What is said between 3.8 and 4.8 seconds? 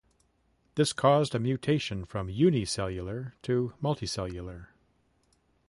multicellular.